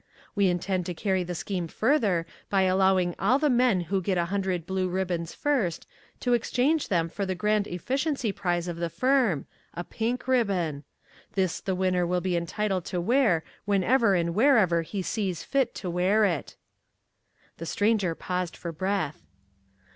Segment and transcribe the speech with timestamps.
[0.33, 4.25] We intend to carry the scheme further by allowing all the men who get a
[4.33, 5.85] hundred blue ribbons first,
[6.21, 9.45] to exchange them for the Grand Efficiency Prize of the firm,
[9.75, 10.85] a pink ribbon.
[11.33, 15.87] This the winner will be entitled to wear whenever and wherever he sees fit to
[15.91, 16.55] wear it.
[17.57, 19.27] The stranger paused for breath.